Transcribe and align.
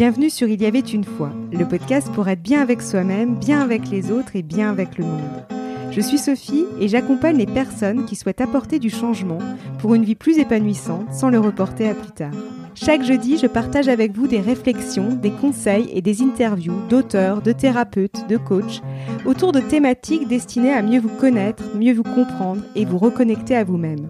Bienvenue 0.00 0.30
sur 0.30 0.48
Il 0.48 0.62
y 0.62 0.64
avait 0.64 0.78
une 0.78 1.04
fois, 1.04 1.30
le 1.52 1.68
podcast 1.68 2.10
pour 2.14 2.26
être 2.28 2.40
bien 2.40 2.62
avec 2.62 2.80
soi-même, 2.80 3.34
bien 3.34 3.60
avec 3.60 3.90
les 3.90 4.10
autres 4.10 4.34
et 4.34 4.40
bien 4.40 4.70
avec 4.70 4.96
le 4.96 5.04
monde. 5.04 5.44
Je 5.90 6.00
suis 6.00 6.16
Sophie 6.16 6.64
et 6.80 6.88
j'accompagne 6.88 7.36
les 7.36 7.44
personnes 7.44 8.06
qui 8.06 8.16
souhaitent 8.16 8.40
apporter 8.40 8.78
du 8.78 8.88
changement 8.88 9.40
pour 9.78 9.94
une 9.94 10.04
vie 10.04 10.14
plus 10.14 10.38
épanouissante 10.38 11.12
sans 11.12 11.28
le 11.28 11.38
reporter 11.38 11.86
à 11.86 11.94
plus 11.94 12.12
tard. 12.12 12.32
Chaque 12.74 13.02
jeudi, 13.02 13.36
je 13.36 13.46
partage 13.46 13.88
avec 13.88 14.16
vous 14.16 14.26
des 14.26 14.40
réflexions, 14.40 15.12
des 15.12 15.32
conseils 15.32 15.90
et 15.92 16.00
des 16.00 16.22
interviews 16.22 16.80
d'auteurs, 16.88 17.42
de 17.42 17.52
thérapeutes, 17.52 18.26
de 18.26 18.38
coachs 18.38 18.80
autour 19.26 19.52
de 19.52 19.60
thématiques 19.60 20.26
destinées 20.26 20.72
à 20.72 20.80
mieux 20.80 21.00
vous 21.00 21.14
connaître, 21.14 21.76
mieux 21.76 21.92
vous 21.92 22.04
comprendre 22.04 22.62
et 22.74 22.86
vous 22.86 22.96
reconnecter 22.96 23.54
à 23.54 23.64
vous-même. 23.64 24.08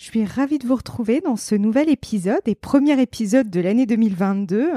Je 0.00 0.06
suis 0.06 0.24
ravie 0.24 0.58
de 0.58 0.66
vous 0.66 0.76
retrouver 0.76 1.20
dans 1.20 1.36
ce 1.36 1.54
nouvel 1.54 1.90
épisode 1.90 2.40
et 2.46 2.54
premier 2.54 2.98
épisode 3.02 3.50
de 3.50 3.60
l'année 3.60 3.84
2022. 3.84 4.70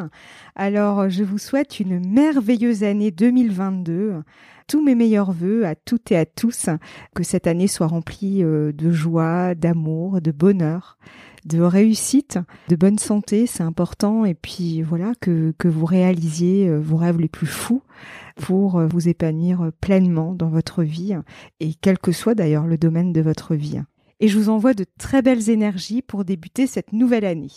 Alors, 0.54 1.10
je 1.10 1.24
vous 1.24 1.38
souhaite 1.38 1.80
une 1.80 2.06
merveilleuse 2.06 2.84
année 2.84 3.10
2022. 3.10 4.16
Tous 4.68 4.84
mes 4.84 4.96
meilleurs 4.96 5.32
voeux 5.32 5.66
à 5.66 5.76
toutes 5.76 6.12
et 6.12 6.18
à 6.18 6.26
tous. 6.26 6.68
Que 7.16 7.24
cette 7.24 7.48
année 7.48 7.70
soit 7.70 7.88
remplie 7.88 8.44
euh, 8.44 8.74
de 8.74 8.92
joie, 8.92 9.56
d'amour, 9.56 10.20
de 10.20 10.32
bonheur, 10.32 10.98
de 11.46 11.62
réussite, 11.62 12.38
de 12.68 12.76
bonne 12.76 13.00
santé, 13.00 13.48
c'est 13.48 13.64
important. 13.64 14.26
Et 14.26 14.34
puis 14.34 14.82
voilà, 14.82 15.14
que, 15.22 15.54
que 15.58 15.70
vous 15.70 15.86
réalisiez 15.86 16.68
euh, 16.68 16.80
vos 16.82 16.98
rêves 16.98 17.22
les 17.22 17.30
plus 17.30 17.48
fous 17.48 17.82
pour 18.36 18.78
euh, 18.78 18.88
vous 18.88 19.08
épanouir 19.08 19.72
pleinement 19.80 20.34
dans 20.34 20.50
votre 20.50 20.84
vie 20.84 21.16
et 21.62 21.76
quel 21.76 21.98
que 21.98 22.12
soit 22.12 22.36
d'ailleurs 22.36 22.68
le 22.68 22.78
domaine 22.78 23.14
de 23.14 23.22
votre 23.22 23.56
vie 23.56 23.80
et 24.24 24.30
je 24.30 24.40
vous 24.40 24.48
envoie 24.48 24.74
de 24.74 24.86
très 24.98 25.22
belles 25.22 25.50
énergies 25.50 26.02
pour 26.02 26.24
débuter 26.24 26.66
cette 26.66 26.94
nouvelle 26.94 27.26
année. 27.26 27.52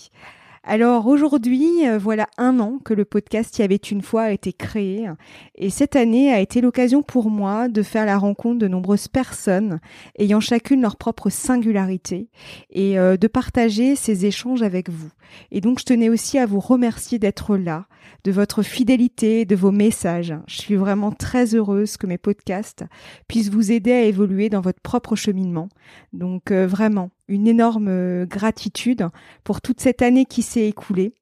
Alors 0.68 1.06
aujourd'hui, 1.06 1.86
euh, 1.86 1.96
voilà 1.96 2.26
un 2.38 2.58
an 2.58 2.80
que 2.84 2.92
le 2.92 3.04
podcast 3.04 3.56
Y 3.56 3.62
avait 3.62 3.76
une 3.76 4.02
fois 4.02 4.22
a 4.22 4.30
été 4.32 4.52
créé 4.52 5.08
et 5.54 5.70
cette 5.70 5.94
année 5.94 6.32
a 6.32 6.40
été 6.40 6.60
l'occasion 6.60 7.04
pour 7.04 7.30
moi 7.30 7.68
de 7.68 7.84
faire 7.84 8.04
la 8.04 8.18
rencontre 8.18 8.58
de 8.58 8.66
nombreuses 8.66 9.06
personnes 9.06 9.78
ayant 10.18 10.40
chacune 10.40 10.82
leur 10.82 10.96
propre 10.96 11.30
singularité 11.30 12.30
et 12.70 12.98
euh, 12.98 13.16
de 13.16 13.28
partager 13.28 13.94
ces 13.94 14.26
échanges 14.26 14.62
avec 14.62 14.90
vous. 14.90 15.10
Et 15.52 15.60
donc 15.60 15.78
je 15.78 15.84
tenais 15.84 16.08
aussi 16.08 16.36
à 16.36 16.46
vous 16.46 16.58
remercier 16.58 17.20
d'être 17.20 17.56
là, 17.56 17.86
de 18.24 18.32
votre 18.32 18.64
fidélité, 18.64 19.44
de 19.44 19.54
vos 19.54 19.70
messages. 19.70 20.34
Je 20.48 20.56
suis 20.56 20.74
vraiment 20.74 21.12
très 21.12 21.54
heureuse 21.54 21.96
que 21.96 22.08
mes 22.08 22.18
podcasts 22.18 22.84
puissent 23.28 23.50
vous 23.50 23.70
aider 23.70 23.92
à 23.92 24.02
évoluer 24.02 24.48
dans 24.48 24.62
votre 24.62 24.80
propre 24.80 25.14
cheminement. 25.14 25.68
Donc 26.12 26.50
euh, 26.50 26.66
vraiment, 26.66 27.10
une 27.28 27.46
énorme 27.46 27.88
euh, 27.88 28.26
gratitude 28.26 29.08
pour 29.44 29.60
toute 29.60 29.80
cette 29.80 30.02
année 30.02 30.24
qui 30.24 30.42
s'est 30.42 30.68
écoulée. 30.68 31.12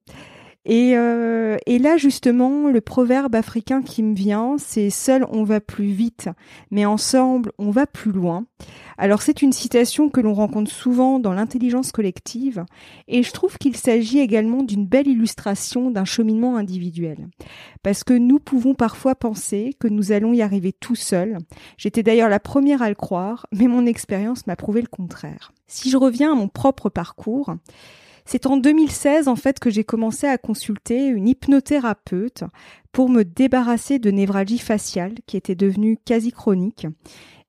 Et, 0.67 0.97
euh, 0.97 1.57
et, 1.67 1.79
là, 1.79 1.97
justement, 1.97 2.69
le 2.69 2.81
proverbe 2.81 3.35
africain 3.35 3.83
qui 3.83 4.03
me 4.03 4.15
vient, 4.15 4.57
c'est 4.59 4.91
seul 4.91 5.27
on 5.31 5.45
va 5.45 5.61
plus 5.61 5.93
vite, 5.93 6.31
mais 6.71 6.87
ensemble 6.87 7.53
on 7.59 7.71
va 7.71 7.87
plus 7.87 8.13
loin. 8.13 8.47
Alors 8.97 9.23
c'est 9.23 9.43
une 9.43 9.53
citation 9.53 10.09
que 10.09 10.21
l'on 10.21 10.35
rencontre 10.35 10.71
souvent 10.71 11.19
dans 11.19 11.33
l'intelligence 11.33 11.93
collective, 11.93 12.65
et 13.09 13.23
je 13.23 13.33
trouve 13.33 13.59
qu'il 13.59 13.77
s'agit 13.77 14.21
également 14.21 14.63
d'une 14.63 14.87
belle 14.87 15.09
illustration 15.09 15.91
d'un 15.91 16.05
cheminement 16.05 16.57
individuel. 16.57 17.29
Parce 17.83 18.05
que 18.05 18.15
nous 18.15 18.39
pouvons 18.39 18.75
parfois 18.75 19.15
penser 19.15 19.75
que 19.79 19.89
nous 19.89 20.13
allons 20.13 20.33
y 20.33 20.43
arriver 20.43 20.73
tout 20.73 20.95
seuls. 20.95 21.39
J'étais 21.77 22.03
d'ailleurs 22.03 22.29
la 22.29 22.41
première 22.41 22.83
à 22.83 22.89
le 22.89 22.95
croire, 22.95 23.47
mais 23.53 23.67
mon 23.67 23.87
expérience 23.87 24.47
m'a 24.47 24.57
prouvé 24.57 24.81
le 24.81 24.89
contraire. 24.89 25.53
Si 25.67 25.91
je 25.91 25.97
reviens 25.97 26.33
à 26.33 26.37
mon 26.37 26.49
propre 26.49 26.89
parcours, 26.89 27.55
c'est 28.25 28.47
en 28.47 28.57
2016 28.57 29.29
en 29.29 29.37
fait 29.37 29.59
que 29.59 29.71
j'ai 29.71 29.85
commencé 29.85 30.27
à 30.27 30.39
consulter 30.39 31.07
une 31.07 31.29
hypnothérapeute 31.29 32.45
pour 32.93 33.09
me 33.09 33.23
débarrasser 33.23 33.99
de 33.99 34.11
névralgie 34.11 34.59
faciale 34.59 35.15
qui 35.27 35.37
était 35.37 35.55
devenue 35.55 35.99
quasi 36.05 36.33
chronique. 36.33 36.87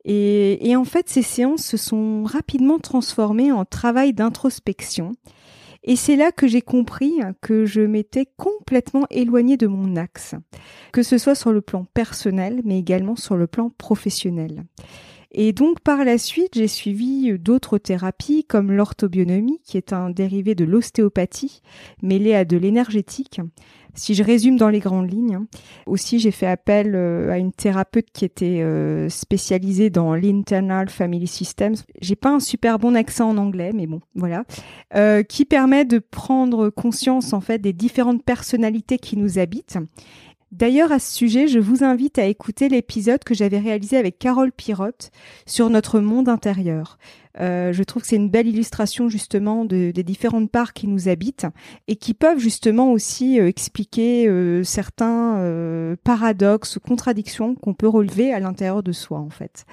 Et, 0.03 0.69
et 0.69 0.75
en 0.75 0.85
fait, 0.85 1.09
ces 1.09 1.23
séances 1.23 1.65
se 1.65 1.77
sont 1.77 2.23
rapidement 2.23 2.77
transformées 2.79 3.51
en 3.51 3.65
travail 3.65 4.13
d'introspection. 4.13 5.13
Et 5.87 5.95
c'est 5.95 6.15
là 6.15 6.31
que 6.31 6.47
j'ai 6.47 6.63
compris 6.63 7.13
que 7.41 7.65
je 7.65 7.81
m'étais 7.81 8.27
complètement 8.37 9.05
éloignée 9.11 9.55
de 9.55 9.67
mon 9.67 9.95
axe, 9.95 10.33
que 10.91 11.03
ce 11.03 11.19
soit 11.19 11.35
sur 11.35 11.51
le 11.51 11.61
plan 11.61 11.85
personnel, 11.93 12.61
mais 12.65 12.79
également 12.79 13.15
sur 13.15 13.37
le 13.37 13.45
plan 13.45 13.69
professionnel. 13.69 14.63
Et 15.37 15.51
donc 15.51 15.81
par 15.81 16.05
la 16.05 16.17
suite, 16.17 16.53
j'ai 16.53 16.69
suivi 16.69 17.37
d'autres 17.37 17.77
thérapies 17.77 18.45
comme 18.45 18.71
l'orthobionomie, 18.71 19.59
qui 19.65 19.75
est 19.75 19.91
un 19.91 20.09
dérivé 20.09 20.55
de 20.55 20.63
l'ostéopathie 20.63 21.61
mêlé 22.01 22.33
à 22.33 22.45
de 22.45 22.55
l'énergétique. 22.55 23.41
Si 23.95 24.13
je 24.13 24.23
résume 24.23 24.57
dans 24.57 24.69
les 24.69 24.79
grandes 24.79 25.11
lignes, 25.11 25.39
aussi 25.85 26.19
j'ai 26.19 26.31
fait 26.31 26.47
appel 26.47 26.95
euh, 26.95 27.31
à 27.31 27.37
une 27.37 27.51
thérapeute 27.51 28.07
qui 28.13 28.25
était 28.25 28.61
euh, 28.61 29.09
spécialisée 29.09 29.89
dans 29.89 30.15
l'internal 30.15 30.89
family 30.89 31.27
systems. 31.27 31.75
J'ai 32.01 32.17
pas 32.17 32.31
un 32.31 32.41
super 32.41 32.77
bon 32.77 32.95
accent 32.95 33.29
en 33.29 33.37
anglais, 33.37 33.71
mais 33.73 33.87
bon, 33.87 34.01
voilà, 34.13 34.43
euh, 34.95 35.23
qui 35.23 35.45
permet 35.45 35.85
de 35.85 35.99
prendre 35.99 36.69
conscience 36.69 37.31
en 37.31 37.41
fait 37.41 37.59
des 37.59 37.73
différentes 37.73 38.23
personnalités 38.23 38.97
qui 38.97 39.17
nous 39.17 39.39
habitent 39.39 39.77
D'ailleurs, 40.55 40.93
à 40.93 40.99
ce 40.99 41.13
sujet, 41.13 41.49
je 41.49 41.59
vous 41.59 41.83
invite 41.83 42.17
à 42.17 42.27
écouter 42.27 42.69
l'épisode 42.69 43.25
que 43.25 43.33
j'avais 43.33 43.59
réalisé 43.59 43.97
avec 43.97 44.17
Carole 44.17 44.53
Pirotte 44.53 45.11
sur 45.45 45.69
notre 45.69 45.99
monde 45.99 46.29
intérieur. 46.29 46.97
Euh, 47.41 47.73
je 47.73 47.83
trouve 47.83 48.03
que 48.03 48.07
c'est 48.07 48.15
une 48.15 48.29
belle 48.29 48.47
illustration 48.47 49.09
justement 49.09 49.65
des 49.65 49.91
différentes 49.91 50.49
parts 50.49 50.71
qui 50.71 50.87
nous 50.87 51.09
habitent 51.09 51.45
et 51.89 51.97
qui 51.97 52.13
peuvent 52.13 52.39
justement 52.39 52.93
aussi 52.93 53.37
euh, 53.37 53.49
expliquer 53.49 54.29
euh, 54.29 54.63
certains 54.63 55.95
paradoxes, 56.05 56.79
contradictions 56.79 57.55
qu'on 57.55 57.73
peut 57.73 57.89
relever 57.89 58.33
à 58.33 58.39
l'intérieur 58.39 58.81
de 58.81 58.93
soi 58.93 59.19
en 59.19 59.29
fait. 59.29 59.65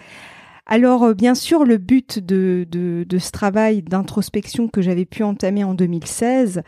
Alors 0.66 1.02
euh, 1.02 1.14
bien 1.14 1.34
sûr, 1.34 1.64
le 1.64 1.76
but 1.76 2.20
de, 2.20 2.66
de, 2.70 3.18
ce 3.18 3.30
travail 3.32 3.82
d'introspection 3.82 4.68
que 4.68 4.80
j'avais 4.80 5.04
pu 5.04 5.24
entamer 5.24 5.64
en 5.64 5.74
2016 5.74 6.62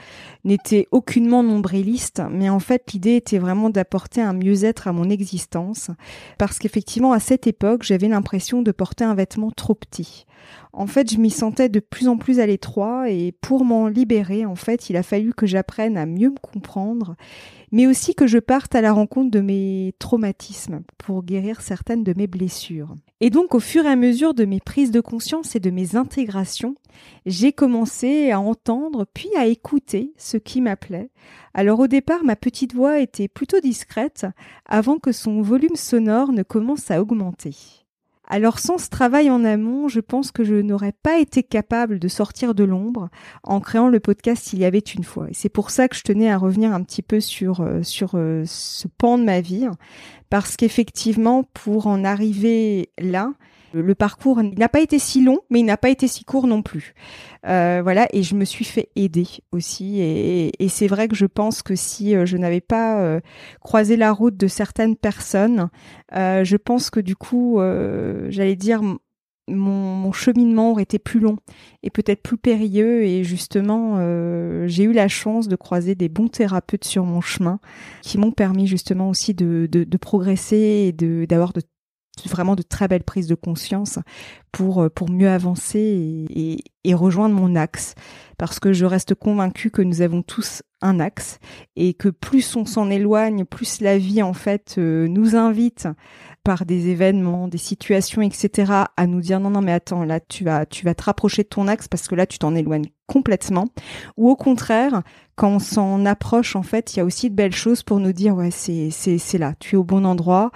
n'était 0.44 0.88
aucunement 0.91 1.44
nombriliste, 1.44 2.21
mais 2.31 2.49
en 2.49 2.59
fait 2.59 2.93
l'idée 2.93 3.16
était 3.16 3.38
vraiment 3.38 3.71
d'apporter 3.71 4.21
un 4.21 4.32
mieux-être 4.32 4.88
à 4.88 4.93
mon 4.93 5.09
existence, 5.10 5.91
parce 6.38 6.59
qu'effectivement 6.59 7.12
à 7.12 7.21
cette 7.21 7.47
époque 7.47 7.84
j'avais 7.84 8.09
l'impression 8.09 8.62
de 8.62 8.72
porter 8.72 9.05
un 9.05 9.15
vêtement 9.15 9.53
trop 9.53 9.75
petit. 9.75 10.26
En 10.72 10.87
fait, 10.87 11.12
je 11.12 11.19
m'y 11.19 11.31
sentais 11.31 11.69
de 11.69 11.81
plus 11.81 12.09
en 12.09 12.16
plus 12.16 12.41
à 12.41 12.47
l'étroit 12.47 13.10
et 13.10 13.32
pour 13.41 13.65
m'en 13.65 13.88
libérer, 13.88 14.44
en 14.44 14.55
fait, 14.55 14.91
il 14.91 14.97
a 14.97 15.03
fallu 15.03 15.32
que 15.32 15.47
j'apprenne 15.47 15.97
à 15.97 16.06
mieux 16.06 16.31
me 16.31 16.38
comprendre, 16.38 17.16
mais 17.72 17.87
aussi 17.87 18.15
que 18.15 18.27
je 18.27 18.38
parte 18.38 18.75
à 18.75 18.81
la 18.81 18.93
rencontre 18.93 19.31
de 19.31 19.41
mes 19.41 19.94
traumatismes 19.99 20.82
pour 20.99 21.22
guérir 21.22 21.60
certaines 21.60 22.05
de 22.05 22.15
mes 22.16 22.27
blessures. 22.27 22.97
Et 23.21 23.31
donc, 23.31 23.55
au 23.55 23.60
fur 23.60 23.84
et 23.84 23.91
à 23.91 23.97
mesure 23.97 24.34
de 24.34 24.44
mes 24.44 24.60
prises 24.60 24.91
de 24.91 25.00
conscience 25.00 25.56
et 25.56 25.60
de 25.60 25.71
mes 25.71 25.97
intégrations, 25.97 26.75
j'ai 27.26 27.53
commencé 27.53 28.31
à 28.31 28.41
entendre 28.41 29.06
puis 29.12 29.31
à 29.37 29.47
écouter 29.47 30.12
ce 30.16 30.37
qui 30.37 30.61
m'appelait. 30.61 31.11
Alors 31.55 31.81
au 31.81 31.87
départ, 31.87 32.25
ma 32.25 32.37
petite 32.37 32.75
voix 32.75 33.00
était 33.00 33.28
plutôt 33.28 33.61
discrète 33.61 34.26
avant 34.66 34.99
que 34.99 35.12
son 35.12 35.41
volume 35.41 35.76
sonore 35.76 36.32
ne 36.32 36.43
commence 36.43 36.91
à 36.91 37.00
augmenter. 37.00 37.84
Alors 38.27 38.59
sans 38.59 38.79
ce 38.79 38.89
travail 38.89 39.31
en 39.31 39.45
amont, 39.45 39.89
je 39.89 40.01
pense 40.01 40.33
que 40.33 40.45
je 40.45 40.55
n'aurais 40.55 40.93
pas 40.93 41.19
été 41.19 41.43
capable 41.43 41.99
de 41.99 42.09
sortir 42.09 42.55
de 42.55 42.65
l'ombre 42.65 43.11
en 43.43 43.61
créant 43.61 43.89
le 43.89 44.01
podcast 44.01 44.53
Il 44.53 44.61
y 44.61 44.65
avait 44.65 44.79
une 44.79 45.05
fois. 45.05 45.29
Et 45.29 45.35
c'est 45.35 45.51
pour 45.51 45.71
ça 45.71 45.89
que 45.89 45.97
je 45.97 46.03
tenais 46.03 46.31
à 46.31 46.39
revenir 46.39 46.73
un 46.73 46.83
petit 46.83 47.03
peu 47.03 47.21
sur, 47.21 47.61
euh, 47.61 47.83
sur 47.83 48.12
euh, 48.15 48.45
ce 48.47 48.89
pan 48.89 49.19
de 49.19 49.25
ma 49.25 49.41
vie, 49.41 49.69
parce 50.31 50.57
qu'effectivement, 50.57 51.43
pour 51.43 51.87
en 51.87 52.03
arriver 52.03 52.91
là, 52.99 53.33
le 53.81 53.95
parcours 53.95 54.43
n'a 54.43 54.69
pas 54.69 54.81
été 54.81 54.99
si 54.99 55.23
long, 55.23 55.41
mais 55.51 55.61
il 55.61 55.65
n'a 55.65 55.77
pas 55.77 55.91
été 55.91 56.09
si 56.09 56.25
court 56.25 56.47
non 56.47 56.62
plus. 56.62 56.95
Euh, 57.47 57.81
voilà, 57.83 58.09
et 58.12 58.23
je 58.23 58.35
me 58.35 58.45
suis 58.45 58.65
fait 58.65 58.89
aider 58.97 59.27
aussi. 59.53 60.01
Et, 60.01 60.69
c'est 60.69 60.87
vrai 60.87 61.09
que 61.09 61.15
je 61.15 61.27
pense 61.27 61.62
que 61.62 61.75
si 61.75 62.17
euh, 62.17 62.27
je 62.27 62.37
n'avais 62.37 62.61
pas 62.61 63.01
euh, 63.01 63.21
croisé 63.61 63.97
la 63.97 64.12
route 64.12 64.37
de 64.37 64.49
certaines 64.49 64.97
personnes, 64.97 65.69
je 66.12 66.56
pense 66.56 66.91
que 66.91 67.00
du 67.00 67.17
coup, 67.17 67.59
j'allais 68.29 68.56
dire, 68.56 68.81
mon, 69.49 70.12
cheminement 70.12 70.71
aurait 70.71 70.85
été 70.85 70.99
plus 70.99 71.21
long 71.21 71.37
et 71.82 71.91
peut-être 71.91 72.23
plus 72.23 72.38
périlleux. 72.38 73.03
Et 73.05 73.25
justement, 73.25 73.99
j'ai 74.67 74.85
eu 74.85 74.93
la 74.93 75.09
chance 75.09 75.49
de 75.49 75.56
croiser 75.56 75.94
des 75.94 76.09
bons 76.09 76.29
thérapeutes 76.29 76.85
sur 76.85 77.05
mon 77.05 77.21
chemin 77.21 77.59
qui 78.03 78.19
m'ont 78.19 78.32
permis 78.32 78.67
justement 78.67 79.09
aussi 79.09 79.35
de, 79.35 79.67
de 79.71 79.97
progresser 79.97 80.93
et 81.00 81.26
d'avoir 81.26 81.53
de 81.53 81.61
vraiment 82.26 82.56
de 82.56 82.62
très 82.62 82.88
belles 82.88 83.05
prises 83.05 83.26
de 83.26 83.34
conscience 83.34 83.99
pour, 84.52 84.82
euh, 84.82 84.88
pour 84.88 85.11
mieux 85.11 85.28
avancer 85.28 86.26
et, 86.31 86.94
rejoindre 86.94 87.34
mon 87.34 87.56
axe. 87.56 87.94
Parce 88.38 88.61
que 88.61 88.72
je 88.72 88.84
reste 88.84 89.14
convaincue 89.14 89.70
que 89.70 89.82
nous 89.82 90.00
avons 90.00 90.22
tous 90.22 90.62
un 90.81 91.00
axe 91.00 91.38
et 91.76 91.94
que 91.94 92.08
plus 92.08 92.56
on 92.56 92.66
s'en 92.66 92.90
éloigne, 92.90 93.44
plus 93.44 93.81
la 93.81 93.99
vie 93.99 94.22
en 94.22 94.32
fait 94.32 94.76
euh, 94.78 95.08
nous 95.08 95.34
invite 95.34 95.88
par 96.44 96.66
des 96.66 96.88
événements, 96.88 97.49
des 97.49 97.58
situations, 97.58 98.20
etc., 98.22 98.72
à 98.96 99.06
nous 99.06 99.20
dire 99.20 99.40
non 99.40 99.50
non 99.50 99.62
mais 99.62 99.72
attends 99.72 100.05
là 100.05 100.20
tu 100.20 100.44
vas 100.44 100.66
tu 100.66 100.84
vas 100.84 100.94
te 100.94 101.05
rapprocher 101.05 101.43
de 101.43 101.49
ton 101.49 101.69
axe 101.69 101.88
parce 101.88 102.06
que 102.06 102.14
là 102.14 102.26
tu 102.26 102.38
t'en 102.38 102.55
éloignes 102.55 102.90
complètement. 103.06 103.66
Ou 104.16 104.28
au 104.31 104.37
contraire, 104.37 105.02
quand 105.37 105.49
on 105.51 105.59
s'en 105.59 106.07
approche, 106.07 106.57
en 106.57 106.63
fait, 106.63 106.95
il 106.95 106.99
y 106.99 107.01
a 107.01 107.05
aussi 107.05 107.31
de 107.31 107.35
belles 107.35 107.55
choses 107.55 107.83
pour 107.83 108.01
nous 108.01 108.13
dire 108.13 108.35
ouais, 108.37 108.51
c'est 108.51 109.39
là, 109.39 109.55
tu 109.59 109.75
es 109.75 109.79
au 109.79 109.85
bon 109.85 110.05
endroit. 110.05 110.51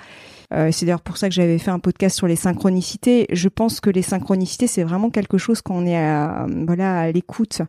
Euh, 0.55 0.71
c'est 0.73 0.87
d'ailleurs 0.87 1.03
pour 1.03 1.19
ça 1.19 1.29
que 1.29 1.35
j'avais 1.35 1.59
fait 1.59 1.71
un 1.71 1.79
podcast 1.79 2.17
sur 2.17 2.27
les 2.27 2.37
synchronicités. 2.37 3.27
Je 3.31 3.49
pense 3.49 3.81
que 3.81 3.91
les 3.91 4.03
synchronicités, 4.03 4.67
c'est 4.67 4.83
vraiment 4.83 5.11
quelque 5.11 5.37
chose 5.37 5.61
quand 5.61 5.75
on 5.75 5.85
est 5.85 5.99
à, 5.99 6.47
voilà 6.67 7.01
à 7.01 7.13
l'écoute 7.13 7.61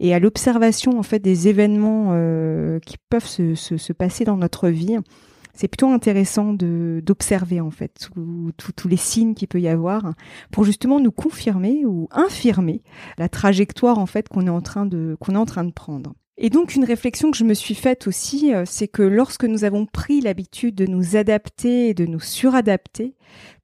et 0.00 0.14
à 0.14 0.18
l'observation 0.18 0.98
en 0.98 1.04
fait 1.04 1.20
des 1.20 1.46
événements 1.46 2.08
euh, 2.10 2.80
qui 2.80 2.96
peuvent 3.08 3.26
se, 3.26 3.54
se, 3.54 3.76
se 3.76 3.92
passer 3.92 4.24
dans 4.24 4.36
notre 4.36 4.68
vie 4.68 4.98
c'est 5.54 5.68
plutôt 5.68 5.88
intéressant 5.88 6.52
d'observer 6.52 7.60
en 7.60 7.70
fait 7.70 8.10
tous 8.76 8.88
les 8.88 8.96
signes 8.96 9.34
qu'il 9.34 9.48
peut 9.48 9.60
y 9.60 9.68
avoir 9.68 10.14
pour 10.50 10.64
justement 10.64 11.00
nous 11.00 11.12
confirmer 11.12 11.84
ou 11.86 12.08
infirmer 12.10 12.82
la 13.18 13.28
trajectoire 13.28 13.98
en 13.98 14.06
fait 14.06 14.28
qu'on 14.28 14.46
est 14.46 14.50
en 14.50 14.60
qu'on 14.60 15.34
est 15.34 15.38
en 15.38 15.46
train 15.46 15.64
de 15.64 15.72
prendre. 15.72 16.14
Et 16.36 16.50
donc 16.50 16.74
une 16.74 16.84
réflexion 16.84 17.30
que 17.30 17.36
je 17.36 17.44
me 17.44 17.54
suis 17.54 17.76
faite 17.76 18.08
aussi, 18.08 18.52
euh, 18.52 18.64
c'est 18.66 18.88
que 18.88 19.02
lorsque 19.02 19.44
nous 19.44 19.62
avons 19.64 19.86
pris 19.86 20.20
l'habitude 20.20 20.74
de 20.74 20.86
nous 20.86 21.14
adapter 21.14 21.88
et 21.88 21.94
de 21.94 22.06
nous 22.06 22.20
suradapter 22.20 23.14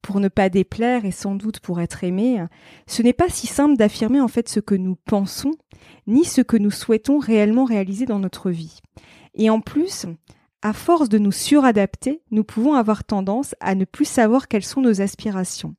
pour 0.03 0.21
ne 0.21 0.29
pas 0.29 0.49
déplaire 0.49 1.05
et 1.05 1.11
sans 1.11 1.35
doute 1.35 1.59
pour 1.59 1.81
être 1.81 2.05
aimé, 2.05 2.45
ce 2.87 3.03
n'est 3.03 3.13
pas 3.13 3.29
si 3.29 3.49
simple 3.49 3.77
d'affirmer 3.77 4.21
en 4.21 4.29
fait 4.29 4.49
ce 4.49 4.61
que 4.61 4.77
nous 4.77 4.95
pensons 4.95 5.53
ni 6.07 6.25
ce 6.25 6.43
que 6.43 6.57
nous 6.57 6.71
souhaitons 6.71 7.19
réellement 7.19 7.65
réaliser 7.65 8.07
dans 8.07 8.19
notre 8.19 8.51
vie. 8.51 8.79
Et 9.35 9.51
en 9.51 9.61
plus, 9.61 10.07
à 10.63 10.73
force 10.73 11.09
de 11.09 11.19
nous 11.19 11.33
suradapter, 11.33 12.23
nous 12.31 12.45
pouvons 12.45 12.75
avoir 12.75 13.05
tendance 13.05 13.55
à 13.61 13.75
ne 13.75 13.85
plus 13.85 14.05
savoir 14.05 14.49
quelles 14.49 14.65
sont 14.65 14.81
nos 14.81 15.01
aspirations. 15.01 15.75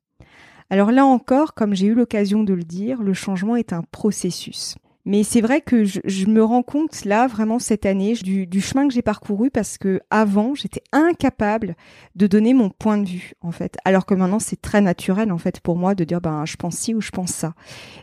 Alors 0.70 0.90
là 0.90 1.04
encore, 1.04 1.54
comme 1.54 1.74
j'ai 1.74 1.86
eu 1.86 1.94
l'occasion 1.94 2.44
de 2.44 2.54
le 2.54 2.64
dire, 2.64 3.02
le 3.02 3.14
changement 3.14 3.56
est 3.56 3.72
un 3.72 3.82
processus. 3.82 4.76
Mais 5.04 5.24
c'est 5.24 5.40
vrai 5.40 5.60
que 5.60 5.84
je, 5.84 6.26
me 6.26 6.44
rends 6.44 6.62
compte 6.62 7.04
là 7.04 7.26
vraiment 7.26 7.58
cette 7.58 7.86
année 7.86 8.14
du, 8.14 8.46
du 8.46 8.60
chemin 8.60 8.86
que 8.86 8.94
j'ai 8.94 9.02
parcouru 9.02 9.50
parce 9.50 9.76
que 9.76 10.00
avant 10.10 10.54
j'étais 10.54 10.82
incapable 10.92 11.74
de 12.14 12.28
donner 12.28 12.54
mon 12.54 12.70
point 12.70 12.98
de 12.98 13.08
vue 13.08 13.32
en 13.40 13.50
fait, 13.50 13.76
alors 13.84 14.06
que 14.06 14.14
maintenant 14.14 14.38
c'est 14.38 14.60
très 14.60 14.80
naturel 14.80 15.32
en 15.32 15.38
fait 15.38 15.58
pour 15.58 15.76
moi 15.76 15.96
de 15.96 16.04
dire 16.04 16.20
ben 16.20 16.44
je 16.44 16.54
pense 16.54 16.76
ci 16.76 16.94
ou 16.94 17.00
je 17.00 17.10
pense 17.10 17.30
ça. 17.30 17.54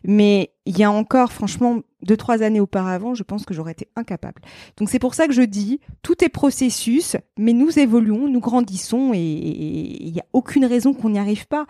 Mais 0.04 0.52
il 0.66 0.78
y 0.78 0.84
a 0.84 0.92
encore 0.92 1.32
franchement 1.32 1.80
deux 2.04 2.18
trois 2.18 2.44
années 2.44 2.60
auparavant, 2.60 3.14
je 3.14 3.24
pense 3.24 3.46
que 3.46 3.54
j'aurais 3.54 3.72
été 3.72 3.88
incapable. 3.96 4.42
Donc 4.78 4.90
c'est 4.90 5.00
pour 5.00 5.16
ça 5.16 5.28
que 5.28 5.34
je 5.34 5.42
dis 5.42 5.80
tout 6.02 6.22
est 6.24 6.30
processus, 6.30 7.16
mais 7.38 7.54
nous 7.54 7.80
évoluons, 7.80 8.28
nous 8.28 8.40
grandissons 8.42 9.14
et 9.14 9.20
il 9.20 10.12
n'y 10.12 10.20
a 10.20 10.26
aucune 10.34 10.66
raison 10.66 10.94
qu'on 10.94 11.12
n'y 11.12 11.20
arrive 11.20 11.48
pas. 11.48 11.66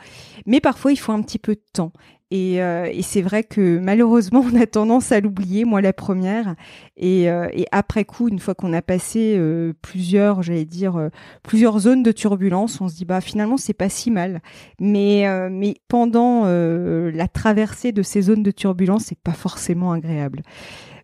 Mais 0.47 0.59
parfois 0.59 0.91
il 0.91 0.97
faut 0.97 1.11
un 1.11 1.21
petit 1.21 1.39
peu 1.39 1.53
de 1.53 1.63
temps. 1.71 1.93
Et, 2.31 2.61
euh, 2.61 2.87
et 2.91 3.01
c'est 3.01 3.23
vrai 3.23 3.43
que 3.43 3.79
malheureusement, 3.79 4.45
on 4.51 4.55
a 4.59 4.67
tendance 4.67 5.11
à 5.11 5.19
l'oublier, 5.19 5.65
moi 5.65 5.81
la 5.81 5.93
première. 5.93 6.55
Et, 6.95 7.29
euh, 7.29 7.47
et 7.53 7.65
après 7.71 8.05
coup, 8.05 8.27
une 8.27 8.39
fois 8.39 8.53
qu'on 8.53 8.71
a 8.73 8.83
passé 8.83 9.35
euh, 9.37 9.73
plusieurs, 9.81 10.43
j'allais 10.43 10.65
dire, 10.65 11.09
plusieurs 11.43 11.79
zones 11.79 12.03
de 12.03 12.11
turbulence, 12.11 12.81
on 12.81 12.87
se 12.87 12.95
dit 12.95 13.05
bah 13.05 13.21
finalement 13.21 13.57
c'est 13.57 13.73
pas 13.73 13.89
si 13.89 14.11
mal. 14.11 14.41
Mais 14.79 15.27
mais 15.49 15.75
pendant 15.87 16.45
la 16.45 17.27
traversée 17.27 17.91
de 17.91 18.01
ces 18.01 18.21
zones 18.23 18.43
de 18.43 18.51
turbulence, 18.51 19.05
c'est 19.05 19.19
pas 19.19 19.33
forcément 19.33 19.91
agréable. 19.91 20.41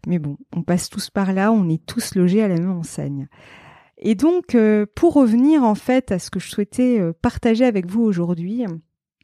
Mais 0.08 0.20
bon, 0.20 0.38
on 0.56 0.62
passe 0.62 0.90
tous 0.90 1.10
par 1.10 1.34
là, 1.34 1.52
on 1.52 1.68
est 1.70 1.84
tous 1.86 2.16
logés 2.16 2.44
à 2.44 2.48
la 2.48 2.56
même 2.56 2.72
enseigne. 2.72 3.28
Et 3.98 4.14
donc, 4.14 4.56
pour 4.96 5.14
revenir 5.14 5.64
en 5.64 5.76
fait 5.76 6.12
à 6.12 6.20
ce 6.20 6.30
que 6.30 6.40
je 6.40 6.50
souhaitais 6.50 7.02
partager 7.22 7.66
avec 7.66 7.88
vous 7.88 8.04
aujourd'hui, 8.04 8.66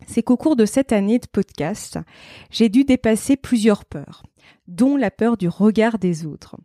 c'est 0.07 0.23
qu'au 0.23 0.37
cours 0.37 0.55
de 0.55 0.65
cette 0.65 0.91
année 0.91 1.19
de 1.19 1.27
podcast, 1.27 1.99
j'ai 2.49 2.69
dû 2.69 2.83
dépasser 2.83 3.37
plusieurs 3.37 3.85
peurs, 3.85 4.23
dont 4.67 4.97
la 4.97 5.11
peur 5.11 5.37
du 5.37 5.47
regard 5.47 5.99
des 5.99 6.25
autres. 6.25 6.57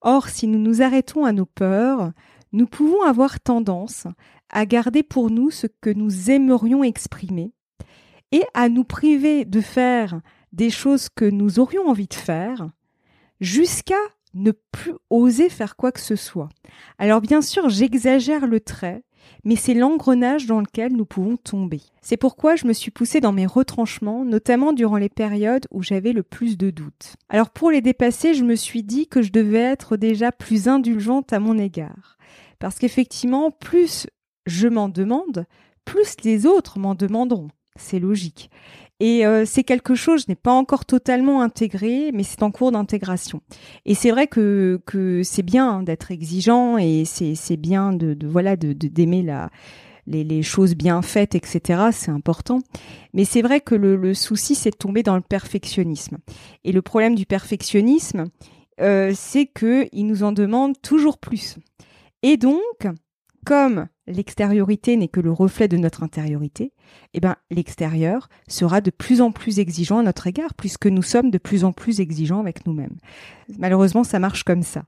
Or, 0.00 0.28
si 0.28 0.46
nous 0.46 0.58
nous 0.58 0.82
arrêtons 0.82 1.24
à 1.24 1.32
nos 1.32 1.46
peurs, 1.46 2.12
nous 2.52 2.66
pouvons 2.66 3.02
avoir 3.02 3.40
tendance 3.40 4.06
à 4.50 4.64
garder 4.66 5.02
pour 5.02 5.30
nous 5.30 5.50
ce 5.50 5.66
que 5.66 5.90
nous 5.90 6.30
aimerions 6.30 6.82
exprimer 6.82 7.52
et 8.32 8.44
à 8.54 8.68
nous 8.68 8.84
priver 8.84 9.44
de 9.44 9.60
faire 9.60 10.20
des 10.52 10.70
choses 10.70 11.08
que 11.08 11.24
nous 11.24 11.58
aurions 11.58 11.88
envie 11.88 12.06
de 12.06 12.14
faire 12.14 12.70
jusqu'à 13.40 13.94
ne 14.34 14.52
plus 14.72 14.94
oser 15.10 15.48
faire 15.48 15.76
quoi 15.76 15.92
que 15.92 16.00
ce 16.00 16.16
soit. 16.16 16.48
Alors 16.98 17.20
bien 17.20 17.42
sûr, 17.42 17.68
j'exagère 17.68 18.46
le 18.46 18.60
trait, 18.60 19.04
mais 19.44 19.56
c'est 19.56 19.74
l'engrenage 19.74 20.46
dans 20.46 20.60
lequel 20.60 20.92
nous 20.92 21.04
pouvons 21.04 21.36
tomber. 21.36 21.80
C'est 22.00 22.16
pourquoi 22.16 22.56
je 22.56 22.66
me 22.66 22.72
suis 22.72 22.90
poussée 22.90 23.20
dans 23.20 23.32
mes 23.32 23.46
retranchements, 23.46 24.24
notamment 24.24 24.72
durant 24.72 24.96
les 24.96 25.08
périodes 25.08 25.66
où 25.70 25.82
j'avais 25.82 26.12
le 26.12 26.22
plus 26.22 26.56
de 26.58 26.70
doutes. 26.70 27.16
Alors 27.28 27.50
pour 27.50 27.70
les 27.70 27.80
dépasser, 27.80 28.34
je 28.34 28.44
me 28.44 28.56
suis 28.56 28.82
dit 28.82 29.06
que 29.06 29.22
je 29.22 29.32
devais 29.32 29.58
être 29.58 29.96
déjà 29.96 30.32
plus 30.32 30.68
indulgente 30.68 31.32
à 31.32 31.40
mon 31.40 31.58
égard. 31.58 32.18
Parce 32.58 32.78
qu'effectivement, 32.78 33.50
plus 33.50 34.06
je 34.46 34.68
m'en 34.68 34.88
demande, 34.88 35.46
plus 35.84 36.16
les 36.24 36.46
autres 36.46 36.78
m'en 36.78 36.94
demanderont. 36.94 37.48
C'est 37.76 38.00
logique. 38.00 38.50
Et 39.00 39.24
euh, 39.24 39.44
c'est 39.46 39.62
quelque 39.62 39.94
chose, 39.94 40.24
je 40.26 40.32
n'ai 40.32 40.36
pas 40.36 40.52
encore 40.52 40.84
totalement 40.84 41.40
intégré, 41.40 42.10
mais 42.12 42.24
c'est 42.24 42.42
en 42.42 42.50
cours 42.50 42.72
d'intégration. 42.72 43.40
Et 43.86 43.94
c'est 43.94 44.10
vrai 44.10 44.26
que, 44.26 44.80
que 44.86 45.22
c'est 45.22 45.44
bien 45.44 45.68
hein, 45.68 45.82
d'être 45.84 46.10
exigeant 46.10 46.78
et 46.78 47.04
c'est 47.04 47.56
bien 47.56 47.92
de, 47.92 48.14
de 48.14 48.26
voilà 48.26 48.56
de 48.56 48.72
d'aimer 48.72 49.22
la 49.22 49.50
les, 50.08 50.24
les, 50.24 50.42
choses 50.42 50.74
bien 50.74 51.02
faites, 51.02 51.34
etc. 51.34 51.90
C'est 51.92 52.10
important. 52.10 52.60
Mais 53.12 53.26
c'est 53.26 53.42
vrai 53.42 53.60
que 53.60 53.74
le, 53.74 53.94
le 53.94 54.14
souci, 54.14 54.54
c'est 54.54 54.70
de 54.70 54.76
tomber 54.76 55.02
dans 55.02 55.16
le 55.16 55.20
perfectionnisme. 55.20 56.16
Et 56.64 56.72
le 56.72 56.80
problème 56.80 57.14
du 57.14 57.26
perfectionnisme, 57.26 58.24
euh, 58.80 59.12
c'est 59.14 59.44
que 59.46 59.86
il 59.92 60.06
nous 60.06 60.22
en 60.22 60.32
demande 60.32 60.80
toujours 60.80 61.18
plus. 61.18 61.56
Et 62.22 62.36
donc, 62.36 62.88
comme 63.48 63.88
l'extériorité 64.06 64.94
n'est 64.98 65.08
que 65.08 65.20
le 65.20 65.32
reflet 65.32 65.68
de 65.68 65.78
notre 65.78 66.02
intériorité, 66.02 66.74
eh 67.14 67.20
ben, 67.20 67.34
l'extérieur 67.50 68.28
sera 68.46 68.82
de 68.82 68.90
plus 68.90 69.22
en 69.22 69.32
plus 69.32 69.58
exigeant 69.58 70.00
à 70.00 70.02
notre 70.02 70.26
égard, 70.26 70.52
puisque 70.52 70.84
nous 70.84 71.00
sommes 71.00 71.30
de 71.30 71.38
plus 71.38 71.64
en 71.64 71.72
plus 71.72 72.00
exigeants 72.00 72.40
avec 72.40 72.66
nous-mêmes. 72.66 72.98
Malheureusement, 73.58 74.04
ça 74.04 74.18
marche 74.18 74.44
comme 74.44 74.62
ça. 74.62 74.82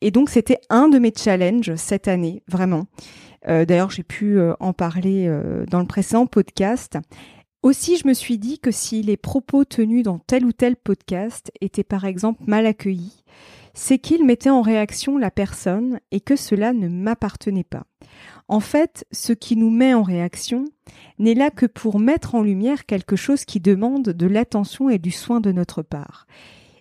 Et 0.00 0.10
donc, 0.10 0.30
c'était 0.30 0.60
un 0.70 0.88
de 0.88 0.98
mes 0.98 1.12
challenges 1.14 1.74
cette 1.74 2.08
année, 2.08 2.42
vraiment. 2.48 2.86
Euh, 3.48 3.66
d'ailleurs, 3.66 3.90
j'ai 3.90 4.02
pu 4.02 4.38
euh, 4.38 4.54
en 4.60 4.72
parler 4.72 5.26
euh, 5.28 5.66
dans 5.66 5.80
le 5.80 5.86
précédent 5.86 6.24
podcast. 6.24 6.96
Aussi, 7.62 7.98
je 7.98 8.08
me 8.08 8.14
suis 8.14 8.38
dit 8.38 8.60
que 8.60 8.70
si 8.70 9.02
les 9.02 9.18
propos 9.18 9.66
tenus 9.66 10.04
dans 10.04 10.20
tel 10.20 10.46
ou 10.46 10.52
tel 10.52 10.76
podcast 10.76 11.52
étaient 11.60 11.84
par 11.84 12.06
exemple 12.06 12.42
mal 12.46 12.64
accueillis, 12.64 13.24
c'est 13.74 13.98
qu'ils 13.98 14.24
mettaient 14.24 14.48
en 14.48 14.62
réaction 14.62 15.18
la 15.18 15.30
personne 15.30 16.00
et 16.10 16.20
que 16.20 16.34
cela 16.34 16.72
ne 16.72 16.88
m'appartenait 16.88 17.62
pas. 17.62 17.84
En 18.48 18.60
fait, 18.60 19.06
ce 19.12 19.32
qui 19.32 19.56
nous 19.56 19.70
met 19.70 19.94
en 19.94 20.02
réaction 20.02 20.64
n'est 21.18 21.34
là 21.34 21.50
que 21.50 21.66
pour 21.66 21.98
mettre 21.98 22.34
en 22.34 22.42
lumière 22.42 22.86
quelque 22.86 23.16
chose 23.16 23.44
qui 23.44 23.60
demande 23.60 24.04
de 24.04 24.26
l'attention 24.26 24.88
et 24.90 24.98
du 24.98 25.10
soin 25.10 25.40
de 25.40 25.52
notre 25.52 25.82
part. 25.82 26.26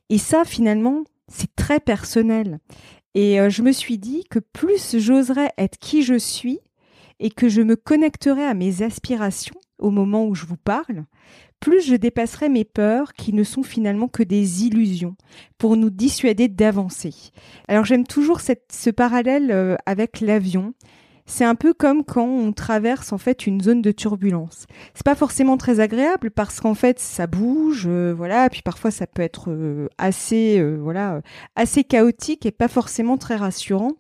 Et 0.10 0.18
ça, 0.18 0.46
finalement, 0.46 1.04
c'est 1.28 1.56
très 1.56 1.80
personnel. 1.80 2.60
Et 3.16 3.40
euh, 3.40 3.50
je 3.50 3.62
me 3.62 3.72
suis 3.72 3.98
dit 3.98 4.26
que 4.30 4.40
plus 4.40 4.98
j'oserais 4.98 5.52
être 5.58 5.78
qui 5.80 6.04
je 6.04 6.18
suis 6.18 6.60
et 7.20 7.30
que 7.30 7.48
je 7.48 7.62
me 7.62 7.76
connecterais 7.76 8.46
à 8.46 8.54
mes 8.54 8.82
aspirations 8.82 9.56
au 9.80 9.90
moment 9.90 10.26
où 10.26 10.36
je 10.36 10.46
vous 10.46 10.58
parle, 10.58 11.06
plus 11.60 11.82
je 11.82 11.96
dépasserai 11.96 12.50
mes 12.50 12.66
peurs 12.66 13.14
qui 13.14 13.34
ne 13.34 13.44
sont 13.44 13.64
finalement 13.64 14.08
que 14.08 14.24
des 14.24 14.66
illusions 14.66 15.16
pour 15.58 15.78
nous 15.78 15.90
dissuader 15.90 16.48
d'avancer. 16.48 17.14
Alors 17.68 17.86
j'aime 17.86 18.06
toujours 18.06 18.42
ce 18.42 18.90
parallèle 18.90 19.52
euh, 19.52 19.76
avec 19.86 20.22
l'avion 20.22 20.74
c'est 21.26 21.44
un 21.44 21.56
peu 21.56 21.74
comme 21.74 22.04
quand 22.04 22.28
on 22.28 22.52
traverse 22.54 23.12
en 23.12 23.18
fait 23.18 23.48
une 23.48 23.60
zone 23.60 23.82
de 23.82 23.92
turbulence. 23.92 24.68
C'est 24.94 25.06
pas 25.06 25.16
forcément 25.16 25.58
très 25.58 25.80
agréable 25.80 26.30
parce 26.30 26.60
qu'en 26.60 26.76
fait 26.76 27.00
ça 27.00 27.26
bouge, 27.26 27.86
euh, 27.88 28.14
voilà, 28.16 28.48
puis 28.50 28.62
parfois 28.62 28.92
ça 28.92 29.08
peut 29.08 29.24
être 29.24 29.50
euh, 29.50 29.90
assez, 29.98 30.60
euh, 30.60 30.76
voilà, 30.76 31.22
assez 31.56 31.84
chaotique 31.84 32.46
et 32.46 32.52
pas 32.52 32.68
forcément 32.68 33.18
très 33.18 33.36
rassurant. 33.36 33.94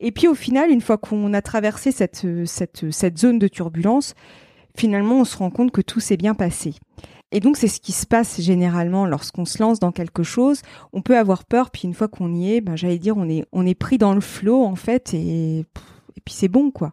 Et 0.00 0.12
puis 0.12 0.28
au 0.28 0.34
final, 0.34 0.70
une 0.70 0.82
fois 0.82 0.98
qu'on 0.98 1.32
a 1.32 1.40
traversé 1.40 1.92
cette 1.92 2.26
cette 2.44 2.90
cette 2.90 3.18
zone 3.18 3.38
de 3.38 3.48
turbulence, 3.48 4.14
finalement 4.76 5.20
on 5.20 5.24
se 5.24 5.38
rend 5.38 5.50
compte 5.50 5.70
que 5.70 5.80
tout 5.80 6.00
s'est 6.00 6.18
bien 6.18 6.34
passé. 6.34 6.74
Et 7.32 7.40
donc 7.40 7.56
c'est 7.56 7.68
ce 7.68 7.80
qui 7.80 7.92
se 7.92 8.06
passe 8.06 8.40
généralement 8.40 9.06
lorsqu'on 9.06 9.46
se 9.46 9.62
lance 9.62 9.80
dans 9.80 9.92
quelque 9.92 10.22
chose. 10.22 10.60
On 10.92 11.00
peut 11.00 11.16
avoir 11.16 11.46
peur, 11.46 11.70
puis 11.70 11.82
une 11.84 11.94
fois 11.94 12.08
qu'on 12.08 12.34
y 12.34 12.54
est, 12.54 12.60
ben 12.60 12.76
j'allais 12.76 12.98
dire 12.98 13.16
on 13.16 13.28
est 13.28 13.46
on 13.52 13.66
est 13.66 13.74
pris 13.74 13.96
dans 13.96 14.14
le 14.14 14.20
flot 14.20 14.62
en 14.62 14.76
fait 14.76 15.14
et 15.14 15.64
et 16.16 16.20
puis 16.24 16.34
c'est 16.34 16.48
bon 16.48 16.70
quoi. 16.70 16.92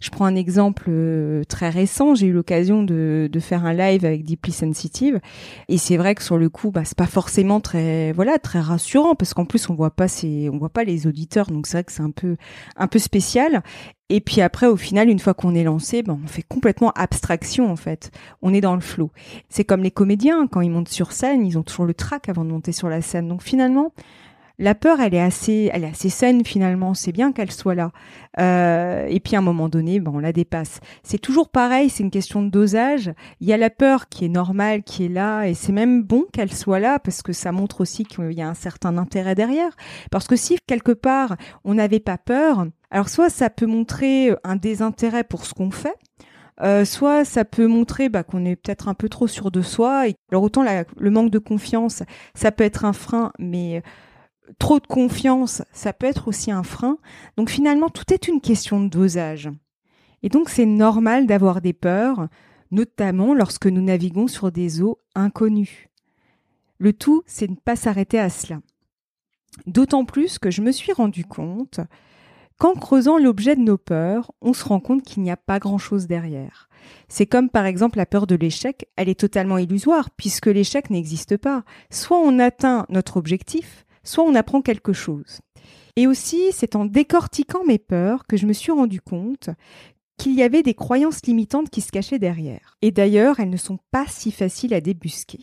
Je 0.00 0.10
prends 0.10 0.24
un 0.24 0.34
exemple 0.34 0.86
euh, 0.88 1.44
très 1.44 1.68
récent, 1.68 2.14
j'ai 2.14 2.26
eu 2.26 2.32
l'occasion 2.32 2.82
de, 2.82 3.28
de, 3.30 3.40
faire 3.40 3.64
un 3.64 3.74
live 3.74 4.04
avec 4.04 4.24
Deeply 4.24 4.52
Sensitive 4.52 5.20
et 5.68 5.78
c'est 5.78 5.96
vrai 5.96 6.14
que 6.14 6.22
sur 6.22 6.38
le 6.38 6.48
coup 6.48 6.70
bah 6.70 6.84
c'est 6.84 6.96
pas 6.96 7.06
forcément 7.06 7.60
très 7.60 8.12
voilà, 8.12 8.38
très 8.38 8.60
rassurant 8.60 9.14
parce 9.14 9.34
qu'en 9.34 9.44
plus 9.44 9.68
on 9.68 9.74
voit 9.74 9.90
pas 9.90 10.08
ces 10.08 10.48
on 10.50 10.58
voit 10.58 10.70
pas 10.70 10.84
les 10.84 11.06
auditeurs 11.06 11.50
donc 11.50 11.66
c'est 11.66 11.78
vrai 11.78 11.84
que 11.84 11.92
c'est 11.92 12.02
un 12.02 12.10
peu 12.10 12.36
un 12.76 12.86
peu 12.86 12.98
spécial 12.98 13.62
et 14.12 14.20
puis 14.20 14.42
après, 14.42 14.66
au 14.66 14.76
final, 14.76 15.08
une 15.08 15.18
fois 15.18 15.32
qu'on 15.32 15.54
est 15.54 15.64
lancé, 15.64 16.02
ben, 16.02 16.20
on 16.22 16.26
fait 16.26 16.42
complètement 16.42 16.90
abstraction 16.90 17.72
en 17.72 17.76
fait. 17.76 18.10
On 18.42 18.52
est 18.52 18.60
dans 18.60 18.74
le 18.74 18.82
flot. 18.82 19.10
C'est 19.48 19.64
comme 19.64 19.82
les 19.82 19.90
comédiens 19.90 20.46
quand 20.48 20.60
ils 20.60 20.70
montent 20.70 20.90
sur 20.90 21.12
scène, 21.12 21.46
ils 21.46 21.56
ont 21.56 21.62
toujours 21.62 21.86
le 21.86 21.94
trac 21.94 22.28
avant 22.28 22.44
de 22.44 22.50
monter 22.50 22.72
sur 22.72 22.90
la 22.90 23.00
scène. 23.00 23.26
Donc 23.26 23.42
finalement, 23.42 23.94
la 24.62 24.76
peur, 24.76 25.00
elle 25.00 25.12
est 25.12 25.20
assez, 25.20 25.70
elle 25.72 25.82
est 25.82 25.88
assez 25.88 26.08
saine 26.08 26.44
finalement. 26.44 26.94
C'est 26.94 27.10
bien 27.10 27.32
qu'elle 27.32 27.50
soit 27.50 27.74
là. 27.74 27.90
Euh, 28.38 29.06
et 29.08 29.18
puis 29.18 29.34
à 29.34 29.40
un 29.40 29.42
moment 29.42 29.68
donné, 29.68 29.98
ben, 29.98 30.12
on 30.14 30.20
la 30.20 30.32
dépasse. 30.32 30.78
C'est 31.02 31.18
toujours 31.18 31.48
pareil. 31.48 31.90
C'est 31.90 32.04
une 32.04 32.12
question 32.12 32.42
de 32.42 32.48
dosage. 32.48 33.12
Il 33.40 33.48
y 33.48 33.52
a 33.52 33.56
la 33.56 33.70
peur 33.70 34.08
qui 34.08 34.24
est 34.24 34.28
normale, 34.28 34.84
qui 34.84 35.06
est 35.06 35.08
là, 35.08 35.46
et 35.46 35.54
c'est 35.54 35.72
même 35.72 36.04
bon 36.04 36.26
qu'elle 36.32 36.52
soit 36.52 36.78
là 36.78 37.00
parce 37.00 37.22
que 37.22 37.32
ça 37.32 37.50
montre 37.50 37.80
aussi 37.80 38.04
qu'il 38.04 38.30
y 38.32 38.40
a 38.40 38.48
un 38.48 38.54
certain 38.54 38.96
intérêt 38.98 39.34
derrière. 39.34 39.76
Parce 40.12 40.28
que 40.28 40.36
si 40.36 40.58
quelque 40.68 40.92
part 40.92 41.36
on 41.64 41.74
n'avait 41.74 41.98
pas 41.98 42.16
peur, 42.16 42.66
alors 42.92 43.08
soit 43.08 43.30
ça 43.30 43.50
peut 43.50 43.66
montrer 43.66 44.30
un 44.44 44.54
désintérêt 44.54 45.24
pour 45.24 45.44
ce 45.44 45.54
qu'on 45.54 45.72
fait. 45.72 45.96
Euh, 46.60 46.84
soit 46.84 47.24
ça 47.24 47.44
peut 47.44 47.66
montrer 47.66 48.08
bah, 48.08 48.22
qu'on 48.22 48.44
est 48.44 48.54
peut-être 48.54 48.86
un 48.86 48.94
peu 48.94 49.08
trop 49.08 49.26
sûr 49.26 49.50
de 49.50 49.60
soi. 49.60 50.06
Et, 50.08 50.14
alors 50.30 50.44
autant 50.44 50.64
le 50.96 51.10
manque 51.10 51.30
de 51.30 51.40
confiance, 51.40 52.04
ça 52.36 52.52
peut 52.52 52.62
être 52.62 52.84
un 52.84 52.92
frein, 52.92 53.32
mais 53.40 53.82
trop 54.58 54.80
de 54.80 54.86
confiance, 54.86 55.62
ça 55.72 55.92
peut 55.92 56.06
être 56.06 56.28
aussi 56.28 56.50
un 56.50 56.62
frein. 56.62 56.98
Donc 57.36 57.50
finalement, 57.50 57.88
tout 57.88 58.12
est 58.12 58.28
une 58.28 58.40
question 58.40 58.80
de 58.80 58.88
dosage. 58.88 59.50
Et 60.22 60.28
donc 60.28 60.48
c'est 60.48 60.66
normal 60.66 61.26
d'avoir 61.26 61.60
des 61.60 61.72
peurs, 61.72 62.28
notamment 62.70 63.34
lorsque 63.34 63.66
nous 63.66 63.82
naviguons 63.82 64.28
sur 64.28 64.52
des 64.52 64.82
eaux 64.82 64.98
inconnues. 65.14 65.88
Le 66.78 66.92
tout, 66.92 67.22
c'est 67.26 67.46
de 67.46 67.52
ne 67.52 67.56
pas 67.56 67.76
s'arrêter 67.76 68.18
à 68.18 68.30
cela. 68.30 68.60
D'autant 69.66 70.04
plus 70.04 70.38
que 70.38 70.50
je 70.50 70.62
me 70.62 70.72
suis 70.72 70.92
rendu 70.92 71.24
compte 71.24 71.80
qu'en 72.58 72.74
creusant 72.74 73.18
l'objet 73.18 73.56
de 73.56 73.60
nos 73.60 73.76
peurs, 73.78 74.32
on 74.40 74.52
se 74.52 74.64
rend 74.64 74.80
compte 74.80 75.02
qu'il 75.02 75.22
n'y 75.22 75.30
a 75.30 75.36
pas 75.36 75.58
grand-chose 75.58 76.06
derrière. 76.06 76.68
C'est 77.08 77.26
comme 77.26 77.50
par 77.50 77.66
exemple 77.66 77.98
la 77.98 78.06
peur 78.06 78.26
de 78.26 78.34
l'échec, 78.34 78.88
elle 78.96 79.08
est 79.08 79.18
totalement 79.18 79.58
illusoire 79.58 80.10
puisque 80.10 80.46
l'échec 80.46 80.90
n'existe 80.90 81.36
pas. 81.36 81.64
Soit 81.90 82.18
on 82.18 82.38
atteint 82.38 82.86
notre 82.88 83.16
objectif, 83.16 83.84
soit 84.04 84.24
on 84.24 84.34
apprend 84.34 84.62
quelque 84.62 84.92
chose. 84.92 85.40
Et 85.96 86.06
aussi, 86.06 86.52
c'est 86.52 86.76
en 86.76 86.84
décortiquant 86.84 87.64
mes 87.64 87.78
peurs 87.78 88.26
que 88.26 88.36
je 88.36 88.46
me 88.46 88.52
suis 88.52 88.72
rendu 88.72 89.00
compte 89.00 89.50
qu'il 90.16 90.34
y 90.34 90.42
avait 90.42 90.62
des 90.62 90.74
croyances 90.74 91.24
limitantes 91.26 91.70
qui 91.70 91.80
se 91.80 91.90
cachaient 91.90 92.18
derrière. 92.18 92.76
Et 92.80 92.92
d'ailleurs, 92.92 93.40
elles 93.40 93.50
ne 93.50 93.56
sont 93.56 93.78
pas 93.90 94.06
si 94.08 94.30
faciles 94.30 94.74
à 94.74 94.80
débusquer. 94.80 95.40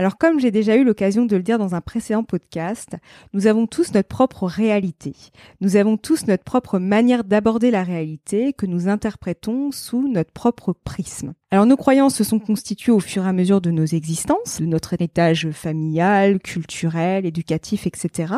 Alors 0.00 0.16
comme 0.16 0.38
j'ai 0.38 0.52
déjà 0.52 0.76
eu 0.76 0.84
l'occasion 0.84 1.26
de 1.26 1.34
le 1.34 1.42
dire 1.42 1.58
dans 1.58 1.74
un 1.74 1.80
précédent 1.80 2.22
podcast, 2.22 2.90
nous 3.32 3.48
avons 3.48 3.66
tous 3.66 3.92
notre 3.94 4.06
propre 4.06 4.46
réalité. 4.46 5.12
Nous 5.60 5.74
avons 5.74 5.96
tous 5.96 6.28
notre 6.28 6.44
propre 6.44 6.78
manière 6.78 7.24
d'aborder 7.24 7.72
la 7.72 7.82
réalité 7.82 8.52
que 8.52 8.64
nous 8.64 8.86
interprétons 8.86 9.72
sous 9.72 10.06
notre 10.06 10.30
propre 10.30 10.72
prisme. 10.72 11.34
Alors 11.50 11.66
nos 11.66 11.76
croyances 11.76 12.14
se 12.14 12.22
sont 12.22 12.38
constituées 12.38 12.92
au 12.92 13.00
fur 13.00 13.24
et 13.24 13.28
à 13.28 13.32
mesure 13.32 13.60
de 13.60 13.72
nos 13.72 13.86
existences, 13.86 14.60
de 14.60 14.66
notre 14.66 14.94
héritage 14.94 15.50
familial, 15.50 16.38
culturel, 16.38 17.26
éducatif, 17.26 17.88
etc. 17.88 18.34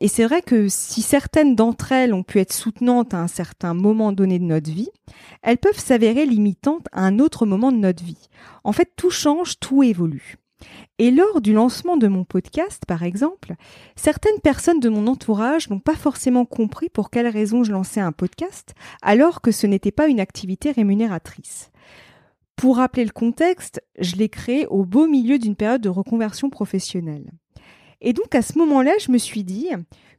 Et 0.00 0.08
c'est 0.08 0.24
vrai 0.26 0.42
que 0.42 0.68
si 0.68 1.00
certaines 1.00 1.56
d'entre 1.56 1.92
elles 1.92 2.12
ont 2.12 2.22
pu 2.22 2.38
être 2.38 2.52
soutenantes 2.52 3.14
à 3.14 3.20
un 3.20 3.28
certain 3.28 3.72
moment 3.72 4.12
donné 4.12 4.38
de 4.38 4.44
notre 4.44 4.70
vie, 4.70 4.90
elles 5.42 5.58
peuvent 5.58 5.78
s'avérer 5.78 6.26
limitantes 6.26 6.86
à 6.92 7.06
un 7.06 7.18
autre 7.18 7.46
moment 7.46 7.72
de 7.72 7.78
notre 7.78 8.04
vie. 8.04 8.28
En 8.62 8.72
fait, 8.72 8.90
tout 8.96 9.10
change, 9.10 9.58
tout 9.58 9.82
évolue. 9.82 10.36
Et 10.98 11.10
lors 11.10 11.40
du 11.40 11.52
lancement 11.52 11.96
de 11.96 12.08
mon 12.08 12.24
podcast, 12.24 12.82
par 12.86 13.02
exemple, 13.02 13.54
certaines 13.96 14.40
personnes 14.42 14.80
de 14.80 14.88
mon 14.88 15.06
entourage 15.06 15.70
n'ont 15.70 15.80
pas 15.80 15.94
forcément 15.94 16.44
compris 16.44 16.88
pour 16.88 17.10
quelle 17.10 17.28
raison 17.28 17.64
je 17.64 17.72
lançais 17.72 18.00
un 18.00 18.12
podcast, 18.12 18.74
alors 19.02 19.40
que 19.40 19.52
ce 19.52 19.66
n'était 19.66 19.92
pas 19.92 20.08
une 20.08 20.20
activité 20.20 20.72
rémunératrice. 20.72 21.70
Pour 22.56 22.76
rappeler 22.76 23.04
le 23.04 23.12
contexte, 23.12 23.82
je 23.98 24.16
l'ai 24.16 24.28
créé 24.28 24.66
au 24.66 24.84
beau 24.84 25.06
milieu 25.06 25.38
d'une 25.38 25.56
période 25.56 25.80
de 25.80 25.88
reconversion 25.88 26.50
professionnelle. 26.50 27.30
Et 28.02 28.12
donc 28.12 28.34
à 28.34 28.42
ce 28.42 28.58
moment-là, 28.58 28.92
je 29.00 29.10
me 29.10 29.18
suis 29.18 29.44
dit 29.44 29.68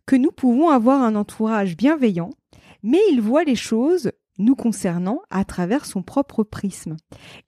que 0.06 0.16
nous 0.16 0.32
pouvons 0.32 0.70
avoir 0.70 1.04
un 1.04 1.16
entourage 1.16 1.78
bienveillant, 1.78 2.32
mais 2.84 3.00
il 3.12 3.22
voit 3.22 3.44
les 3.44 3.56
choses 3.56 4.11
nous 4.42 4.56
concernant 4.56 5.22
à 5.30 5.46
travers 5.46 5.86
son 5.86 6.02
propre 6.02 6.44
prisme. 6.44 6.98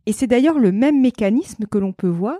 Et 0.06 0.14
c'est 0.14 0.28
d'ailleurs 0.28 0.60
le 0.60 0.72
même 0.72 1.02
mécanisme 1.02 1.66
que 1.66 1.78
l'on 1.78 1.92
peut 1.92 2.08
voir 2.08 2.38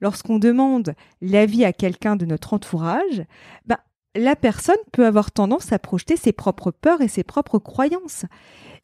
lorsqu'on 0.00 0.38
demande 0.38 0.94
l'avis 1.20 1.64
à 1.64 1.72
quelqu'un 1.72 2.16
de 2.16 2.24
notre 2.24 2.54
entourage. 2.54 3.24
Ben, 3.66 3.78
la 4.14 4.36
personne 4.36 4.76
peut 4.92 5.06
avoir 5.06 5.30
tendance 5.30 5.72
à 5.72 5.78
projeter 5.78 6.16
ses 6.16 6.32
propres 6.32 6.70
peurs 6.70 7.02
et 7.02 7.08
ses 7.08 7.24
propres 7.24 7.58
croyances. 7.58 8.24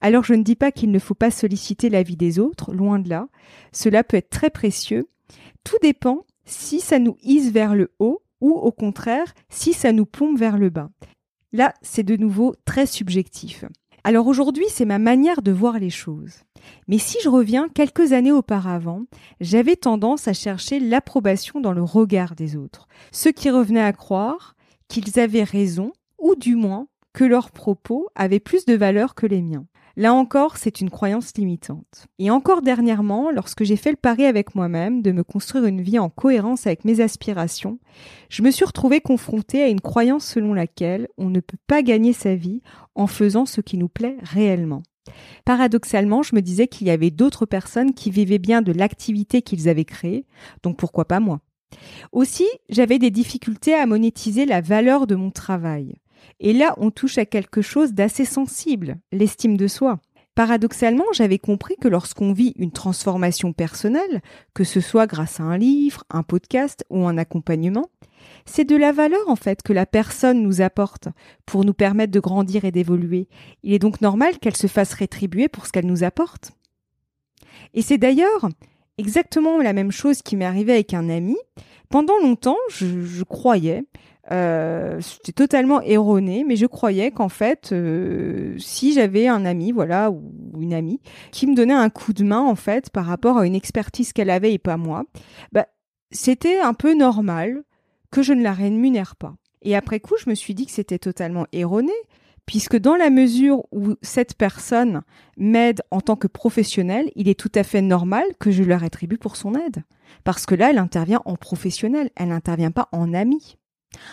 Alors 0.00 0.24
je 0.24 0.34
ne 0.34 0.42
dis 0.42 0.56
pas 0.56 0.72
qu'il 0.72 0.90
ne 0.90 0.98
faut 0.98 1.14
pas 1.14 1.30
solliciter 1.30 1.88
l'avis 1.88 2.16
des 2.16 2.38
autres, 2.38 2.72
loin 2.74 2.98
de 2.98 3.08
là. 3.08 3.28
Cela 3.72 4.04
peut 4.04 4.16
être 4.18 4.30
très 4.30 4.50
précieux. 4.50 5.06
Tout 5.64 5.76
dépend 5.80 6.26
si 6.44 6.80
ça 6.80 6.98
nous 6.98 7.16
hisse 7.22 7.50
vers 7.50 7.74
le 7.74 7.92
haut 7.98 8.22
ou 8.40 8.50
au 8.50 8.72
contraire 8.72 9.32
si 9.48 9.72
ça 9.72 9.92
nous 9.92 10.06
plombe 10.06 10.38
vers 10.38 10.58
le 10.58 10.70
bas. 10.70 10.90
Là, 11.52 11.74
c'est 11.82 12.02
de 12.02 12.16
nouveau 12.16 12.54
très 12.64 12.86
subjectif. 12.86 13.64
Alors 14.04 14.26
aujourd'hui, 14.26 14.64
c'est 14.68 14.84
ma 14.84 14.98
manière 14.98 15.42
de 15.42 15.52
voir 15.52 15.78
les 15.78 15.90
choses. 15.90 16.40
Mais 16.88 16.98
si 16.98 17.18
je 17.22 17.28
reviens 17.28 17.68
quelques 17.68 18.12
années 18.12 18.32
auparavant, 18.32 19.04
j'avais 19.40 19.76
tendance 19.76 20.26
à 20.26 20.32
chercher 20.32 20.80
l'approbation 20.80 21.60
dans 21.60 21.72
le 21.72 21.82
regard 21.82 22.34
des 22.34 22.56
autres, 22.56 22.88
ce 23.12 23.28
qui 23.28 23.48
revenait 23.48 23.82
à 23.82 23.92
croire 23.92 24.56
qu'ils 24.88 25.20
avaient 25.20 25.44
raison, 25.44 25.92
ou 26.18 26.34
du 26.34 26.56
moins 26.56 26.88
que 27.12 27.24
leurs 27.24 27.50
propos 27.50 28.08
avaient 28.14 28.40
plus 28.40 28.64
de 28.64 28.74
valeur 28.74 29.14
que 29.14 29.26
les 29.26 29.42
miens. 29.42 29.66
Là 29.96 30.14
encore, 30.14 30.56
c'est 30.56 30.80
une 30.80 30.90
croyance 30.90 31.32
limitante. 31.36 32.06
Et 32.18 32.30
encore 32.30 32.62
dernièrement, 32.62 33.30
lorsque 33.30 33.64
j'ai 33.64 33.76
fait 33.76 33.90
le 33.90 33.96
pari 33.96 34.24
avec 34.24 34.54
moi-même 34.54 35.02
de 35.02 35.12
me 35.12 35.22
construire 35.22 35.66
une 35.66 35.82
vie 35.82 35.98
en 35.98 36.08
cohérence 36.08 36.66
avec 36.66 36.84
mes 36.84 37.00
aspirations, 37.00 37.78
je 38.30 38.42
me 38.42 38.50
suis 38.50 38.64
retrouvée 38.64 39.00
confrontée 39.00 39.62
à 39.62 39.68
une 39.68 39.80
croyance 39.80 40.24
selon 40.24 40.54
laquelle 40.54 41.08
on 41.18 41.28
ne 41.28 41.40
peut 41.40 41.58
pas 41.66 41.82
gagner 41.82 42.12
sa 42.12 42.34
vie 42.34 42.62
en 42.94 43.06
faisant 43.06 43.44
ce 43.44 43.60
qui 43.60 43.76
nous 43.76 43.88
plaît 43.88 44.16
réellement. 44.22 44.82
Paradoxalement, 45.44 46.22
je 46.22 46.34
me 46.34 46.40
disais 46.40 46.68
qu'il 46.68 46.86
y 46.86 46.90
avait 46.90 47.10
d'autres 47.10 47.46
personnes 47.46 47.92
qui 47.92 48.10
vivaient 48.10 48.38
bien 48.38 48.62
de 48.62 48.72
l'activité 48.72 49.42
qu'ils 49.42 49.68
avaient 49.68 49.84
créée, 49.84 50.26
donc 50.62 50.76
pourquoi 50.78 51.06
pas 51.06 51.20
moi. 51.20 51.40
Aussi, 52.12 52.46
j'avais 52.68 52.98
des 52.98 53.10
difficultés 53.10 53.74
à 53.74 53.86
monétiser 53.86 54.46
la 54.46 54.60
valeur 54.60 55.06
de 55.06 55.14
mon 55.14 55.30
travail. 55.30 55.96
Et 56.40 56.52
là, 56.52 56.74
on 56.78 56.90
touche 56.90 57.18
à 57.18 57.26
quelque 57.26 57.62
chose 57.62 57.92
d'assez 57.92 58.24
sensible, 58.24 58.98
l'estime 59.12 59.56
de 59.56 59.68
soi. 59.68 60.00
Paradoxalement, 60.34 61.04
j'avais 61.12 61.38
compris 61.38 61.76
que 61.76 61.88
lorsqu'on 61.88 62.32
vit 62.32 62.54
une 62.56 62.72
transformation 62.72 63.52
personnelle, 63.52 64.22
que 64.54 64.64
ce 64.64 64.80
soit 64.80 65.06
grâce 65.06 65.40
à 65.40 65.42
un 65.42 65.58
livre, 65.58 66.04
un 66.08 66.22
podcast 66.22 66.86
ou 66.88 67.06
un 67.06 67.18
accompagnement, 67.18 67.90
c'est 68.46 68.64
de 68.64 68.76
la 68.76 68.92
valeur 68.92 69.28
en 69.28 69.36
fait 69.36 69.62
que 69.62 69.74
la 69.74 69.84
personne 69.84 70.42
nous 70.42 70.62
apporte 70.62 71.08
pour 71.44 71.64
nous 71.64 71.74
permettre 71.74 72.12
de 72.12 72.20
grandir 72.20 72.64
et 72.64 72.70
d'évoluer. 72.70 73.28
Il 73.62 73.74
est 73.74 73.78
donc 73.78 74.00
normal 74.00 74.38
qu'elle 74.38 74.56
se 74.56 74.68
fasse 74.68 74.94
rétribuer 74.94 75.48
pour 75.48 75.66
ce 75.66 75.72
qu'elle 75.72 75.86
nous 75.86 76.02
apporte. 76.02 76.52
Et 77.74 77.82
c'est 77.82 77.98
d'ailleurs 77.98 78.48
exactement 78.96 79.58
la 79.58 79.74
même 79.74 79.92
chose 79.92 80.22
qui 80.22 80.36
m'est 80.36 80.46
arrivée 80.46 80.72
avec 80.72 80.94
un 80.94 81.10
ami. 81.10 81.36
Pendant 81.90 82.18
longtemps, 82.20 82.58
je, 82.70 83.02
je 83.02 83.24
croyais 83.24 83.84
euh, 84.30 85.00
totalement 85.34 85.80
erroné, 85.80 86.44
mais 86.46 86.54
je 86.54 86.66
croyais 86.66 87.10
qu'en 87.10 87.28
fait, 87.28 87.70
euh, 87.72 88.56
si 88.58 88.92
j'avais 88.92 89.26
un 89.26 89.44
ami, 89.44 89.72
voilà, 89.72 90.10
ou 90.10 90.32
une 90.60 90.74
amie, 90.74 91.00
qui 91.32 91.46
me 91.46 91.56
donnait 91.56 91.72
un 91.74 91.90
coup 91.90 92.12
de 92.12 92.22
main 92.22 92.40
en 92.40 92.54
fait 92.54 92.90
par 92.90 93.06
rapport 93.06 93.38
à 93.38 93.46
une 93.46 93.56
expertise 93.56 94.12
qu'elle 94.12 94.30
avait 94.30 94.52
et 94.52 94.58
pas 94.58 94.76
moi, 94.76 95.04
bah, 95.50 95.66
c'était 96.12 96.60
un 96.60 96.74
peu 96.74 96.94
normal 96.94 97.64
que 98.10 98.22
je 98.22 98.32
ne 98.32 98.42
la 98.42 98.52
rémunère 98.52 99.16
pas. 99.16 99.34
Et 99.62 99.74
après 99.74 99.98
coup, 99.98 100.14
je 100.22 100.30
me 100.30 100.34
suis 100.34 100.54
dit 100.54 100.66
que 100.66 100.72
c'était 100.72 100.98
totalement 100.98 101.46
erroné, 101.52 101.92
puisque 102.46 102.76
dans 102.76 102.96
la 102.96 103.10
mesure 103.10 103.64
où 103.72 103.94
cette 104.02 104.36
personne 104.36 105.02
m'aide 105.36 105.82
en 105.90 106.00
tant 106.00 106.16
que 106.16 106.26
professionnelle, 106.26 107.10
il 107.16 107.28
est 107.28 107.38
tout 107.38 107.52
à 107.54 107.62
fait 107.62 107.82
normal 107.82 108.24
que 108.38 108.50
je 108.50 108.62
la 108.62 108.78
rétribue 108.78 109.18
pour 109.18 109.36
son 109.36 109.54
aide. 109.54 109.82
Parce 110.24 110.46
que 110.46 110.54
là, 110.54 110.70
elle 110.70 110.78
intervient 110.78 111.22
en 111.24 111.36
professionnel, 111.36 112.10
elle 112.16 112.28
n'intervient 112.28 112.70
pas 112.70 112.88
en 112.92 113.14
ami. 113.14 113.56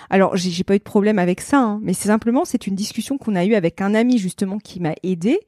Alors, 0.10 0.36
j'ai 0.36 0.64
pas 0.64 0.76
eu 0.76 0.80
de 0.80 0.84
problème 0.84 1.20
avec 1.20 1.42
ça, 1.42 1.60
hein, 1.60 1.80
mais 1.84 1.94
c'est 1.94 2.08
simplement 2.08 2.46
c'est 2.46 2.68
une 2.68 2.76
discussion 2.76 3.18
qu'on 3.18 3.36
a 3.36 3.46
eue 3.46 3.56
avec 3.56 3.82
un 3.82 3.94
ami 3.94 4.18
justement 4.18 4.58
qui 4.58 4.80
m'a 4.80 4.94
aidé, 5.04 5.40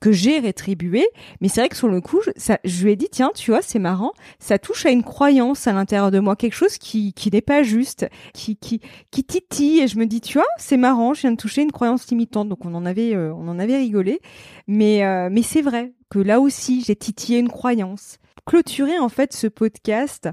que 0.00 0.12
j'ai 0.12 0.38
rétribué. 0.38 1.06
Mais 1.40 1.48
c'est 1.48 1.60
vrai 1.60 1.68
que 1.68 1.76
sur 1.76 1.88
le 1.88 2.00
coup, 2.00 2.20
ça, 2.36 2.58
je 2.64 2.84
lui 2.84 2.92
ai 2.92 2.96
dit 2.96 3.08
tiens, 3.10 3.30
tu 3.34 3.50
vois, 3.50 3.62
c'est 3.62 3.78
marrant, 3.78 4.12
ça 4.38 4.58
touche 4.58 4.86
à 4.86 4.90
une 4.90 5.02
croyance 5.02 5.66
à 5.66 5.72
l'intérieur 5.72 6.10
de 6.10 6.18
moi, 6.18 6.36
quelque 6.36 6.54
chose 6.54 6.78
qui 6.78 7.12
qui 7.12 7.30
n'est 7.30 7.40
pas 7.40 7.62
juste, 7.62 8.06
qui 8.34 8.56
qui 8.56 8.80
qui 9.10 9.24
titille. 9.24 9.80
Et 9.80 9.88
je 9.88 9.98
me 9.98 10.06
dis 10.06 10.20
tu 10.20 10.34
vois, 10.34 10.46
c'est 10.58 10.76
marrant, 10.76 11.14
je 11.14 11.22
viens 11.22 11.32
de 11.32 11.36
toucher 11.36 11.62
une 11.62 11.72
croyance 11.72 12.08
limitante. 12.08 12.48
Donc 12.48 12.64
on 12.64 12.74
en 12.74 12.86
avait 12.86 13.14
euh, 13.14 13.32
on 13.34 13.48
en 13.48 13.58
avait 13.58 13.76
rigolé, 13.76 14.20
mais 14.66 15.04
euh, 15.04 15.28
mais 15.30 15.42
c'est 15.42 15.62
vrai 15.62 15.92
que 16.10 16.18
là 16.18 16.40
aussi 16.40 16.82
j'ai 16.82 16.96
titillé 16.96 17.38
une 17.38 17.48
croyance. 17.48 18.18
Clôturer 18.46 18.98
en 19.00 19.08
fait 19.08 19.32
ce 19.32 19.48
podcast, 19.48 20.28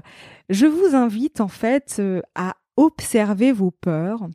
je 0.48 0.66
vous 0.66 0.94
invite 0.94 1.40
en 1.40 1.48
fait 1.48 1.96
euh, 1.98 2.22
à 2.36 2.54
observer 2.76 3.52
vos 3.52 3.70
peurs 3.70 4.26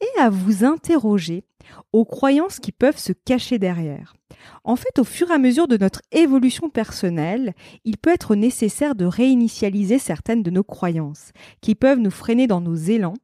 et 0.00 0.20
à 0.20 0.30
vous 0.30 0.64
interroger 0.64 1.44
aux 1.92 2.04
croyances 2.04 2.60
qui 2.60 2.72
peuvent 2.72 2.98
se 2.98 3.12
cacher 3.12 3.58
derrière. 3.58 4.14
En 4.62 4.76
fait, 4.76 4.98
au 4.98 5.04
fur 5.04 5.30
et 5.30 5.34
à 5.34 5.38
mesure 5.38 5.66
de 5.66 5.76
notre 5.76 6.02
évolution 6.12 6.68
personnelle, 6.68 7.54
il 7.84 7.96
peut 7.96 8.12
être 8.12 8.36
nécessaire 8.36 8.94
de 8.94 9.04
réinitialiser 9.04 9.98
certaines 9.98 10.42
de 10.42 10.50
nos 10.50 10.62
croyances 10.62 11.32
qui 11.60 11.74
peuvent 11.74 11.98
nous 11.98 12.10
freiner 12.10 12.46
dans 12.46 12.60
nos 12.60 12.76
élans 12.76 13.14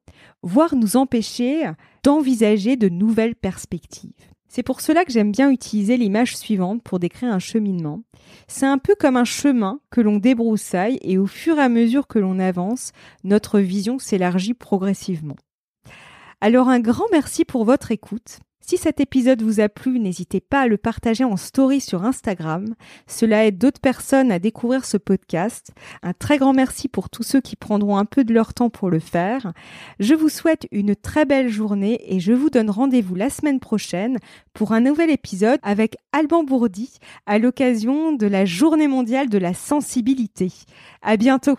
voire 0.43 0.75
nous 0.75 0.97
empêcher 0.97 1.71
d'envisager 2.02 2.76
de 2.76 2.88
nouvelles 2.88 3.37
perspectives. 3.37 4.32
C'est 4.55 4.63
pour 4.63 4.83
cela 4.83 5.07
que 5.07 5.13
j'aime 5.13 5.33
bien 5.33 5.51
utiliser 5.51 5.97
l'image 5.97 6.37
suivante 6.37 6.83
pour 6.83 6.99
décrire 6.99 7.33
un 7.33 7.39
cheminement. 7.39 8.03
C'est 8.49 8.67
un 8.67 8.77
peu 8.77 8.95
comme 8.95 9.17
un 9.17 9.25
chemin 9.25 9.81
que 9.91 10.03
l'on 10.03 10.19
débroussaille 10.19 10.99
et 11.01 11.17
au 11.17 11.27
fur 11.27 11.57
et 11.57 11.63
à 11.63 11.71
mesure 11.71 12.07
que 12.07 12.19
l'on 12.19 12.39
avance, 12.39 12.93
notre 13.25 13.61
vision 13.61 13.99
s'élargit 13.99 14.53
progressivement. 14.53 15.37
Alors 16.43 16.69
un 16.69 16.81
grand 16.81 17.07
merci 17.13 17.47
pour 17.47 17.65
votre 17.65 17.93
écoute. 17.93 18.41
Si 18.64 18.76
cet 18.76 19.00
épisode 19.00 19.42
vous 19.42 19.61
a 19.61 19.69
plu, 19.69 19.99
n'hésitez 19.99 20.40
pas 20.40 20.61
à 20.61 20.66
le 20.69 20.76
partager 20.76 21.25
en 21.25 21.37
story 21.37 21.81
sur 21.81 22.04
Instagram. 22.04 22.75
Cela 23.07 23.45
aide 23.45 23.59
d'autres 23.59 23.81
personnes 23.81 24.31
à 24.31 24.38
découvrir 24.38 24.85
ce 24.85 24.97
podcast. 24.97 25.73
Un 26.02 26.12
très 26.12 26.38
grand 26.38 26.52
merci 26.52 26.88
pour 26.88 27.11
tous 27.11 27.25
ceux 27.25 27.40
qui 27.40 27.57
prendront 27.57 27.97
un 27.97 28.04
peu 28.04 28.25
de 28.25 28.33
leur 28.33 28.54
temps 28.54 28.71
pour 28.71 28.88
le 28.88 29.00
faire. 29.00 29.52
Je 29.99 30.14
vous 30.14 30.28
souhaite 30.28 30.69
une 30.71 30.95
très 30.95 31.25
belle 31.25 31.49
journée 31.49 32.00
et 32.07 32.21
je 32.21 32.33
vous 32.33 32.50
donne 32.50 32.71
rendez-vous 32.71 33.16
la 33.16 33.31
semaine 33.31 33.61
prochaine 33.61 34.19
pour 34.54 34.73
un 34.73 34.81
nouvel 34.81 35.11
épisode 35.11 35.59
avec 35.62 35.97
Alban 36.12 36.45
Bourdi 36.45 36.99
à 37.26 37.38
l'occasion 37.38 38.12
de 38.12 38.26
la 38.26 38.45
Journée 38.45 38.88
mondiale 38.88 39.28
de 39.28 39.38
la 39.38 39.54
sensibilité. 39.54 40.52
À 41.02 41.16
bientôt! 41.16 41.59